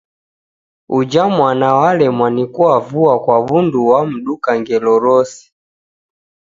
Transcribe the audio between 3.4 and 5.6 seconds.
w’undu w’amduka ngelo rose.